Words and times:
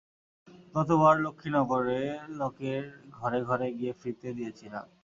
গতবার, 0.75 1.13
লক্ষ্মীনগরে, 1.19 2.01
লোকের 2.39 2.83
ঘরে 3.09 3.39
ঘরে 3.43 3.67
গিয়ে 3.77 3.91
ফ্রী-তে 3.91 4.29
দিয়েছিলাম। 4.33 4.85